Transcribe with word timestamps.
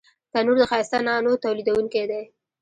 تنور 0.31 0.57
د 0.59 0.63
ښایسته 0.71 0.97
نانو 1.07 1.41
تولیدوونکی 1.43 2.03
دی 2.11 2.21